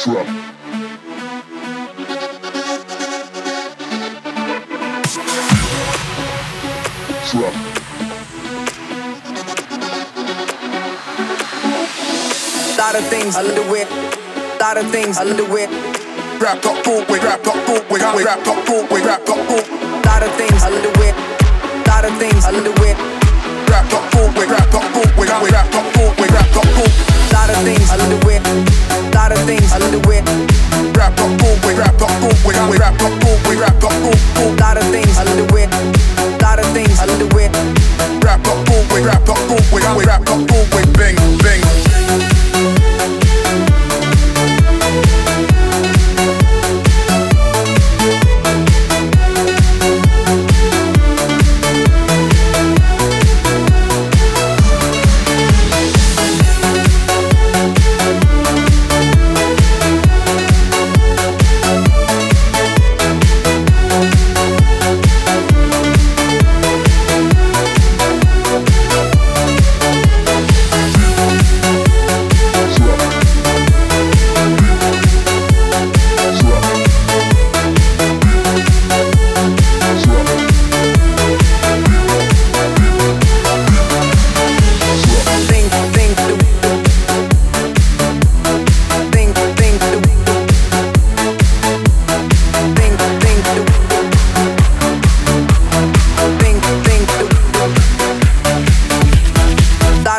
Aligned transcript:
Trap. 0.00 0.26
Trap. 7.28 7.54
Lot 12.78 12.94
of 12.94 13.04
things 13.08 13.36
a 13.36 13.42
little. 13.42 13.64
Lot 14.58 14.78
of 14.78 14.90
things 14.90 15.18
a 15.18 15.24
little. 15.26 15.48
Rap 16.40 16.62
got 16.62 16.82
full 16.82 17.00
with 17.00 17.22
rap 17.22 17.44
got 17.44 17.66
full 17.66 17.82
with 17.90 18.00
rap 18.00 18.42
got 18.42 18.66
full 18.66 18.82
with 18.84 19.04
rap 19.04 19.26
got 19.26 19.46
full. 19.46 19.89
Rap 40.60 40.70
got 40.72 40.90
full 40.90 41.69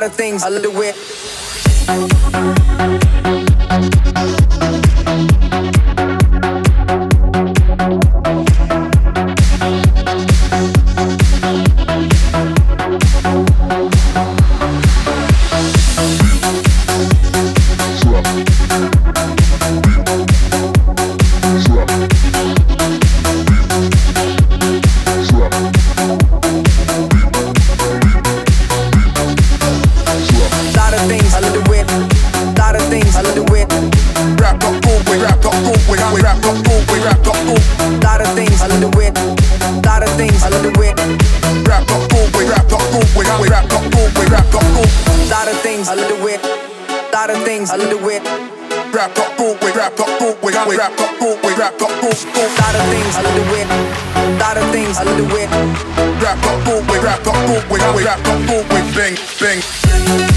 Lot 0.00 0.08
of 0.08 0.16
things 0.16 0.42
a 0.44 0.48
little 0.48 0.72
bit. 0.72 0.96
Things 45.80 45.88
a 45.88 45.96
little 45.96 46.22
bit. 46.22 46.42
Lot 47.10 47.30
of 47.30 47.42
things 47.42 47.70
a 47.70 47.76
little 47.78 47.98
bit. 48.00 48.22
Rap 48.92 49.14
got 49.14 49.34
full 49.38 49.54
with 49.62 49.74
rap 49.74 49.96
got 49.96 50.10
full 50.18 50.36
with 50.42 50.54
rap 50.54 50.68
got 50.68 51.16
full 51.16 51.36
with 51.36 51.56
rap 51.56 51.78
got 51.78 51.90
full 52.02 52.12
full. 52.12 52.48
Lot 52.60 52.74
of 52.74 52.84
things 52.92 53.16
a 53.16 53.22
little 53.22 53.44
bit. 53.48 53.66
Lot 54.38 54.58
of 54.58 54.70
things 54.72 54.98
a 54.98 55.04
little 55.06 55.26
bit. 55.28 55.48
Rap 56.20 56.36
got 56.44 56.64
full 56.66 56.80
with 56.82 57.02
rap 57.02 57.24
got 57.24 57.34
full 57.46 57.62
with 57.72 58.04
rap 58.04 58.22
got 58.22 58.46
full 58.46 58.62
with 58.68 58.94
bing 58.94 59.16
bing. 59.40 60.29